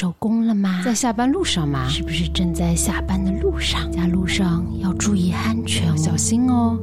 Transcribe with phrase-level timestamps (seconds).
[0.00, 0.80] 收工了吗？
[0.84, 1.88] 在下班路上吗？
[1.88, 3.90] 是不是正在下班的路上？
[3.90, 6.78] 在路上要注意安全，小心哦！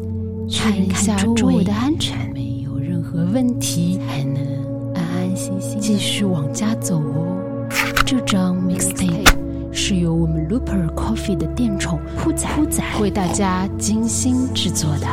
[0.54, 4.44] 看一下周围的安全，没有任何问题，才能
[4.96, 7.70] 安安心心继续往家走哦。
[8.06, 9.34] 这张 mixtape
[9.72, 15.08] 是由我们 Looper Coffee 的店宠铺仔铺仔为大家精心制作的，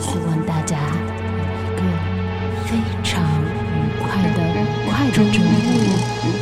[0.00, 1.82] 希望大家有一个
[2.66, 4.38] 非常愉快的
[4.88, 6.37] 快乐周末。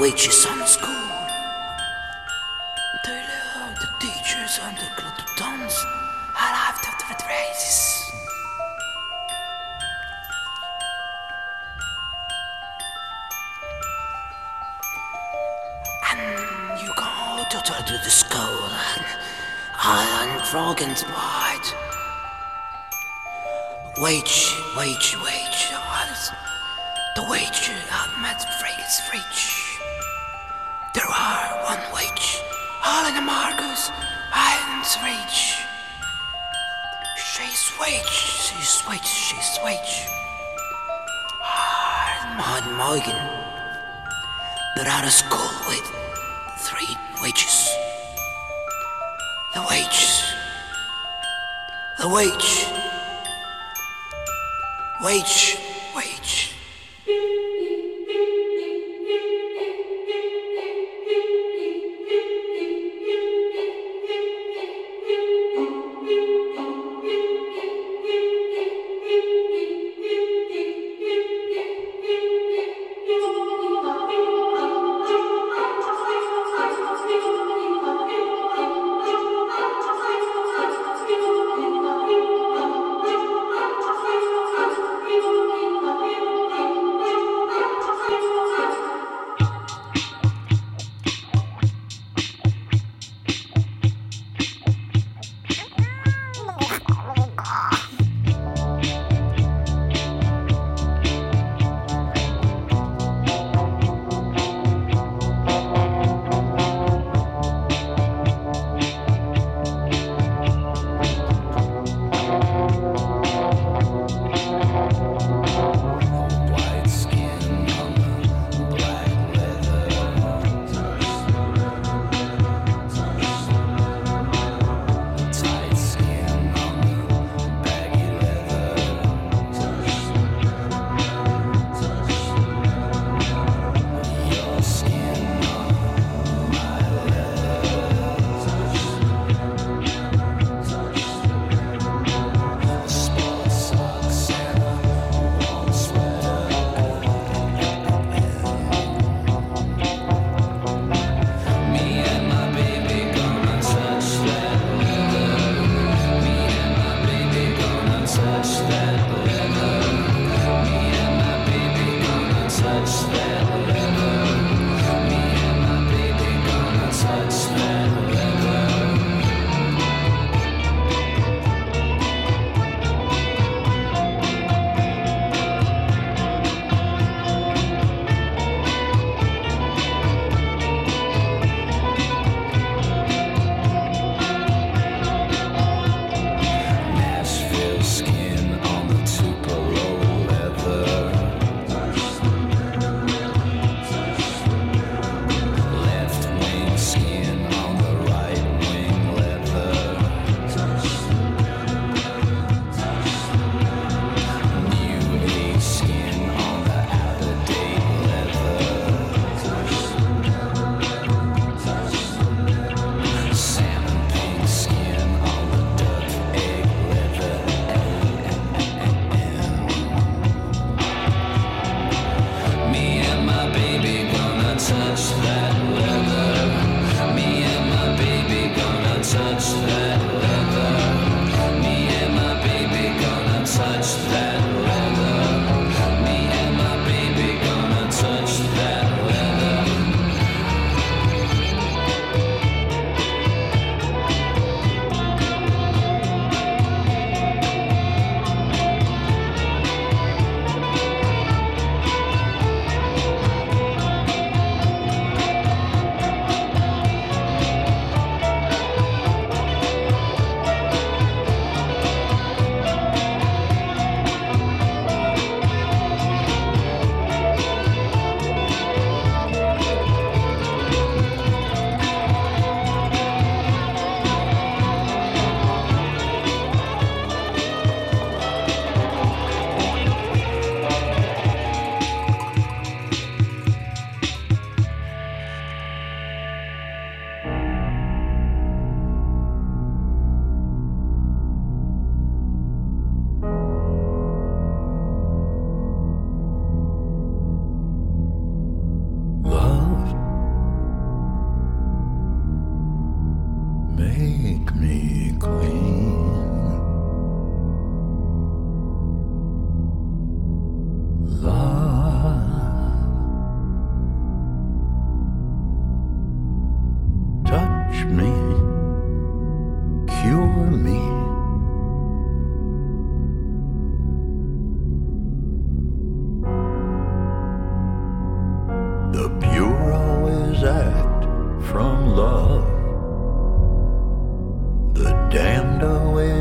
[0.00, 1.10] Witches on the school.
[3.04, 3.20] They
[3.54, 5.76] love the teachers and the glutons.
[6.34, 6.90] I love the
[7.28, 8.10] races.
[16.10, 19.04] And you go to, to, to the school and
[19.76, 21.74] Iron Dragon's Bite.
[23.98, 25.68] Wage, wage, wage.
[25.74, 26.30] Alles.
[27.16, 29.49] The wage at Matt Freight's reach.
[30.92, 32.42] There are one wage.
[32.84, 33.90] All in Marcus.
[34.34, 35.54] Iron's reach.
[37.16, 40.08] She's wage, she's wage, she's wage.
[41.42, 43.16] Ah, Morgan.
[44.74, 45.86] They're out of school with
[46.58, 47.68] three wages.
[49.54, 50.34] The wage.
[51.98, 52.66] The wage.
[55.02, 55.58] Wage.
[55.94, 56.39] Wage.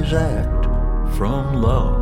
[0.10, 0.66] exact
[1.18, 1.99] from love.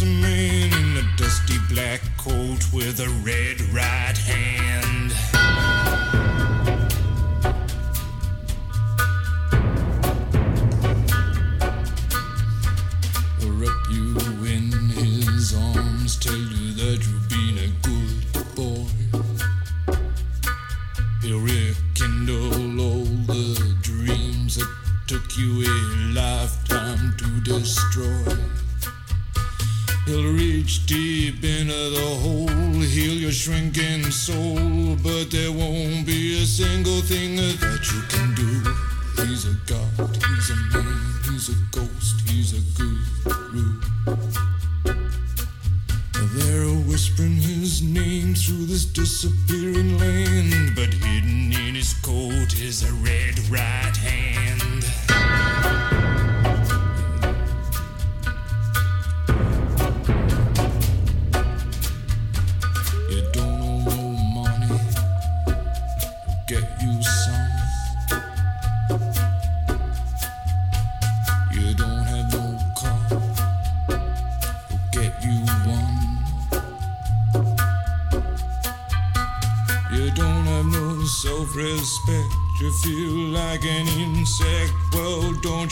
[0.00, 0.49] Handsome man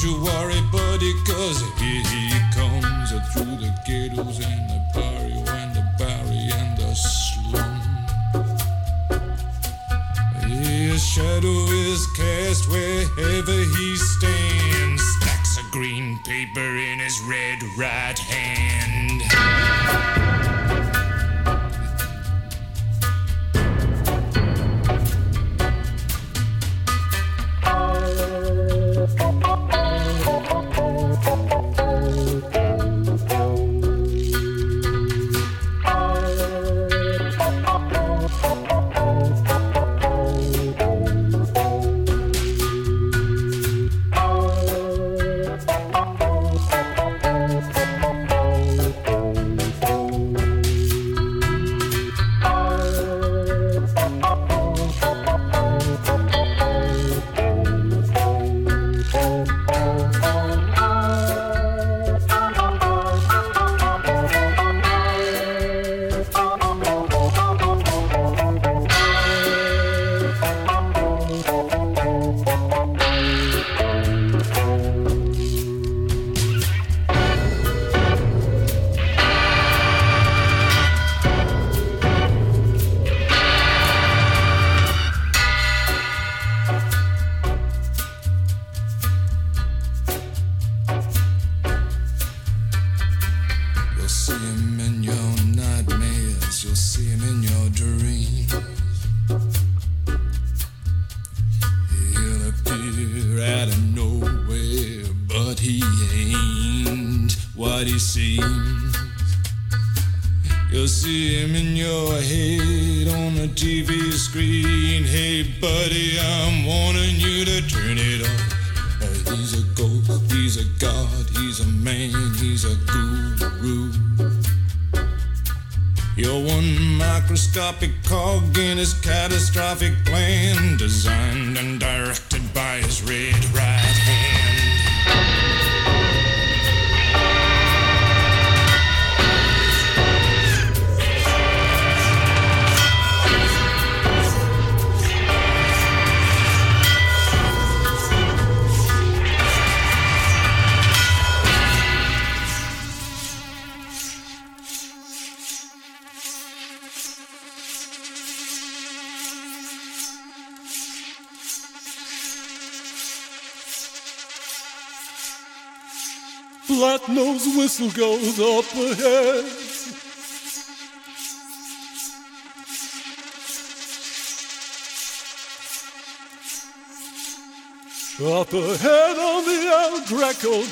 [0.02, 0.37] you worry,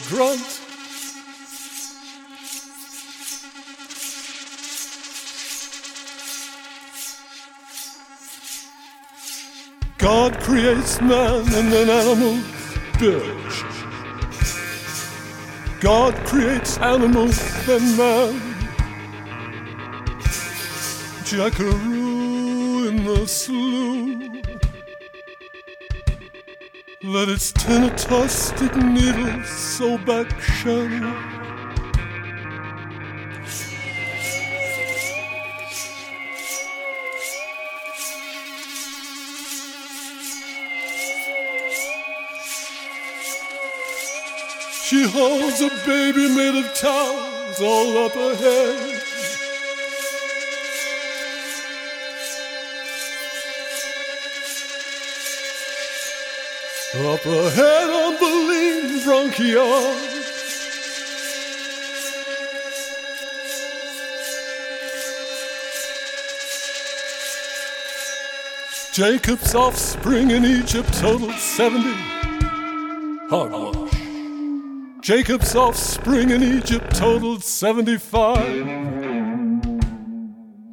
[0.09, 0.61] Grunt.
[9.99, 12.57] God creates man and then animals
[12.99, 13.57] bitch.
[15.81, 17.37] God creates animals,
[17.67, 18.41] then man.
[21.25, 24.46] Jackaroo in the slough.
[27.03, 31.13] Let its tinnitus stick needles so back shadow.
[44.85, 48.96] She holds a baby made of towels all up ahead.
[56.99, 59.95] Up ahead on the lean bronchial.
[68.95, 71.83] Jacob's offspring in Egypt totaled 70.
[73.29, 73.93] Hogwash.
[75.03, 78.39] Jacob's offspring in Egypt totaled 75.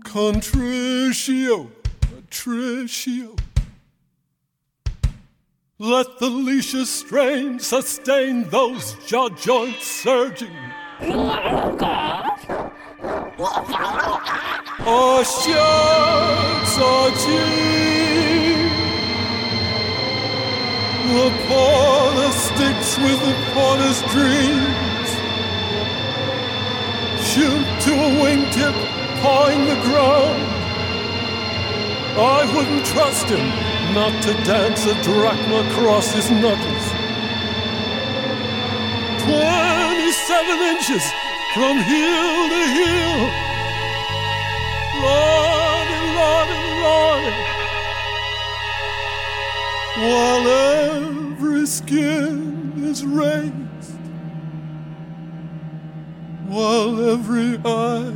[0.06, 3.36] Contricio, Patricio.
[5.84, 10.56] Let the leashes strain, sustain those jaw joints surging.
[14.86, 15.24] Oh,
[17.20, 18.64] gee.
[21.12, 25.10] The porter sticks with the porter's dreams.
[27.28, 28.76] Shoot to a wingtip,
[29.22, 30.44] pawing the ground.
[32.18, 36.86] I wouldn't trust him not to dance a drachma across his knuckles.
[39.22, 41.04] Twenty-seven inches
[41.54, 43.30] from heel to heel.
[45.04, 47.38] Lordy, lordy, lordy.
[50.02, 54.00] While every skin is raised,
[56.48, 58.14] while every eye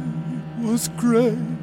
[0.59, 1.56] was grazed.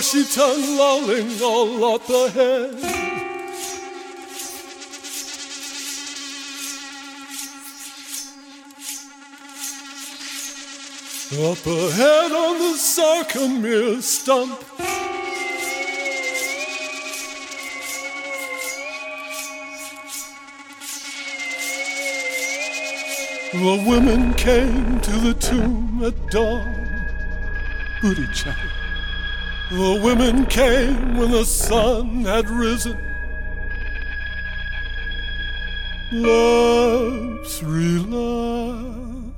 [0.00, 2.74] Tongue lolling all up ahead.
[11.34, 14.58] Up ahead on the Sarcomere stump.
[23.52, 26.86] The women came to the tomb at dawn.
[28.00, 28.69] Booty chatter.
[29.70, 32.98] The women came when the sun had risen.
[36.10, 39.30] Lapse, relapse.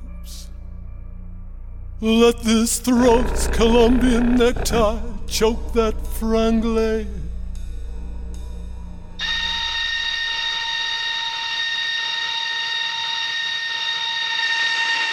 [2.00, 7.06] Let this throat's Colombian necktie choke that franglais.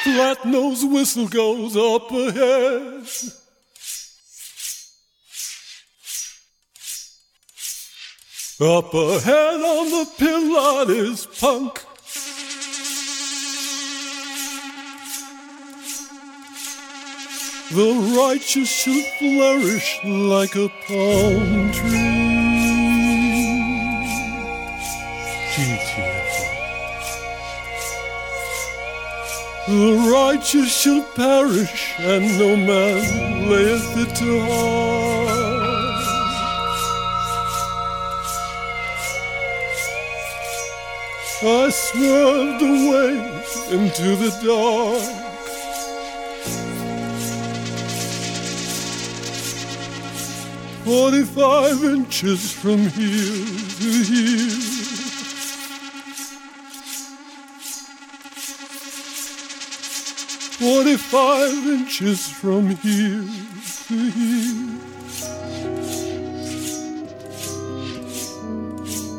[0.03, 3.38] Flat nose whistle goes up ahead.
[8.61, 11.81] Up ahead on the Pilates punk.
[17.71, 22.19] The righteous shall flourish like a palm tree.
[25.55, 26.49] GTFO.
[29.67, 35.48] The righteous shall perish, and no man layeth it to heart.
[41.41, 43.15] I swerved away
[43.71, 45.01] into the dark.
[50.83, 53.45] Forty-five inches from here
[53.79, 54.49] to here.
[60.59, 63.23] Forty-five inches from here
[63.87, 64.75] to here.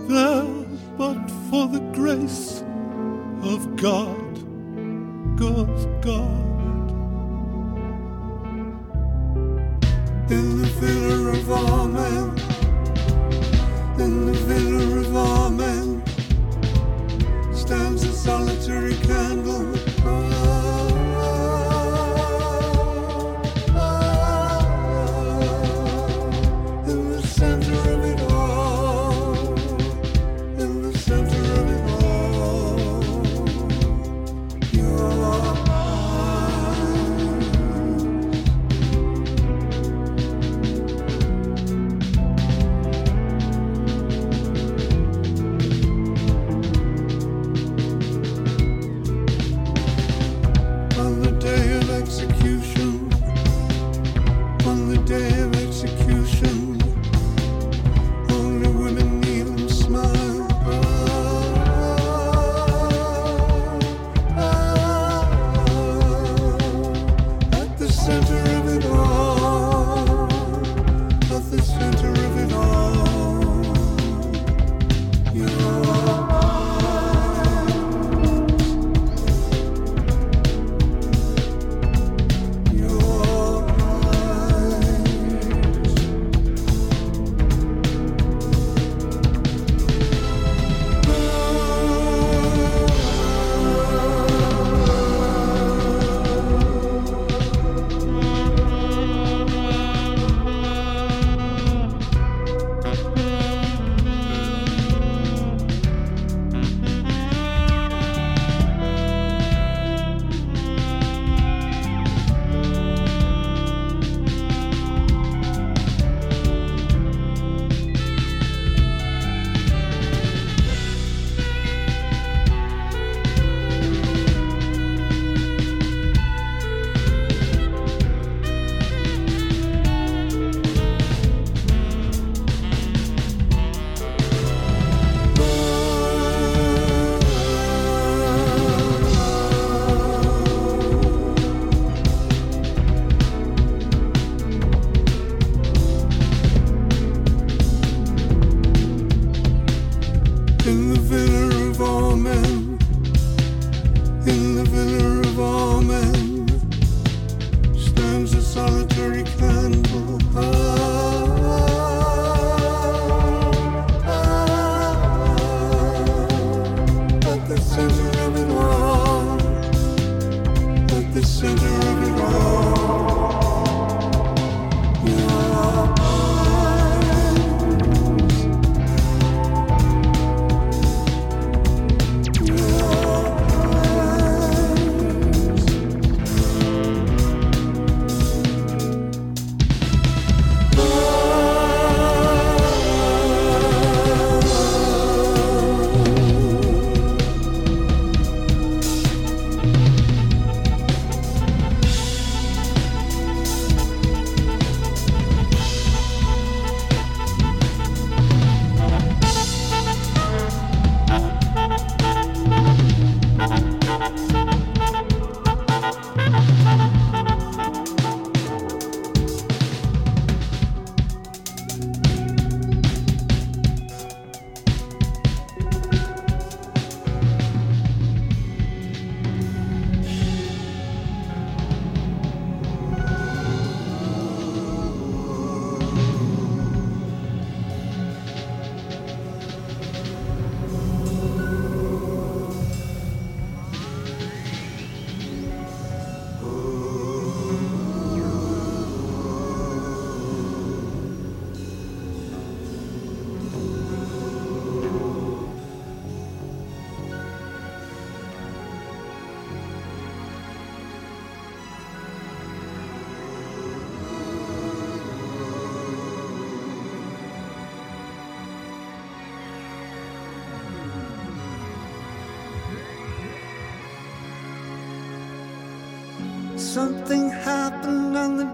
[0.06, 0.44] There,
[0.98, 2.62] but for the grace
[3.42, 4.36] of God,
[5.36, 6.46] goes God.
[10.30, 12.38] In the villa of Ormen,
[13.98, 15.10] in the villa of
[18.30, 18.60] Something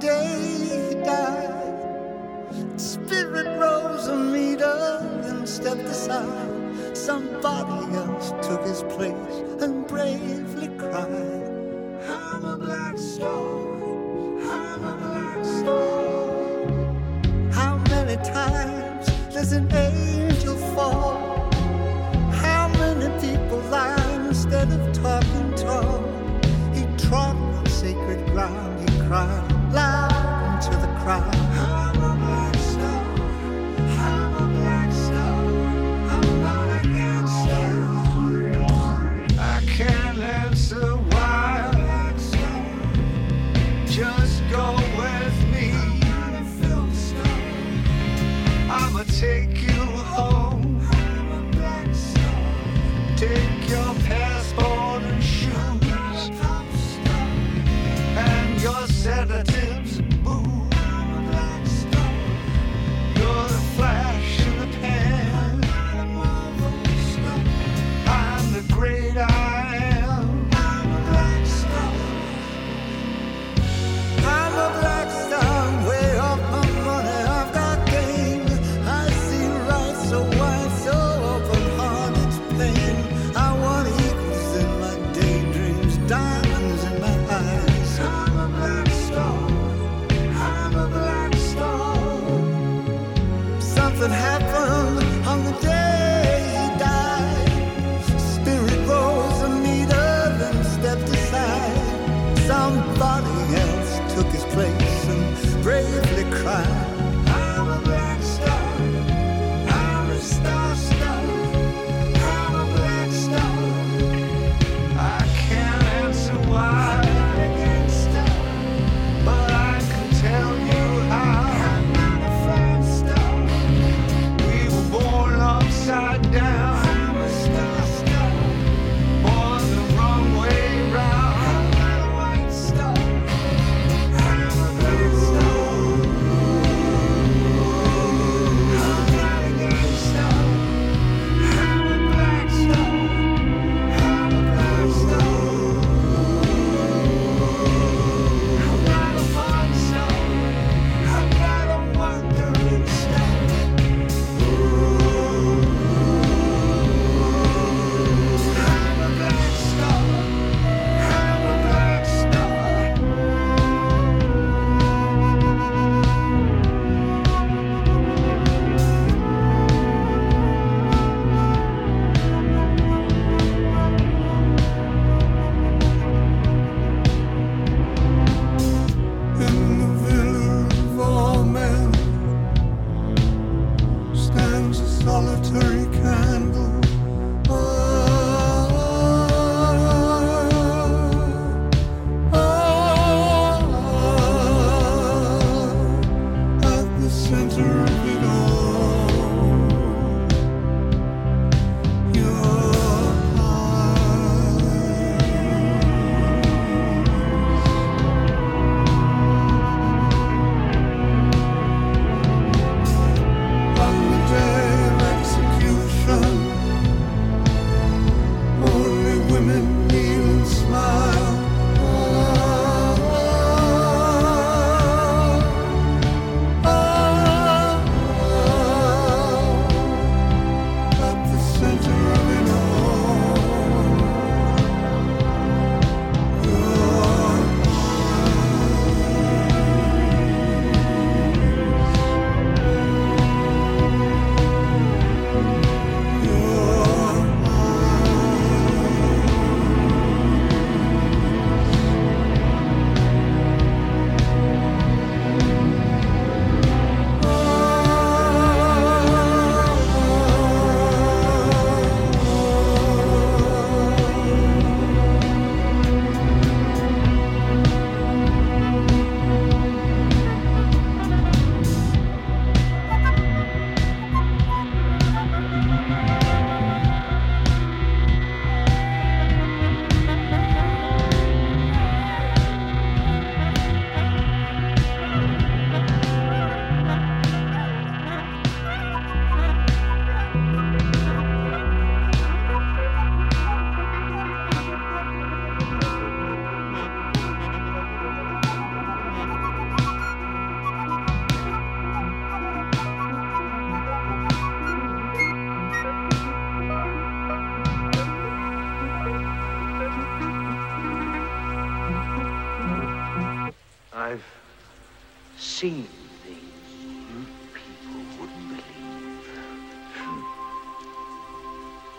[0.07, 0.36] happened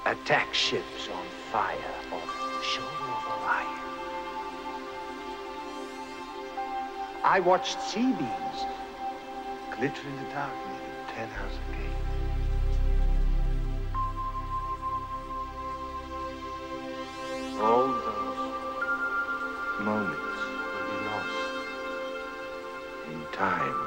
[0.08, 1.76] Attack ships on fire
[2.14, 3.82] off the shoulder of Orion.
[7.26, 8.66] I watched C-beams
[9.76, 12.00] glitter in the dark near the Tannhäuser Gate.
[17.60, 18.54] All those
[19.82, 20.40] moments
[20.72, 21.52] will be lost
[23.12, 23.87] in time.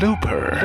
[0.00, 0.59] Looper.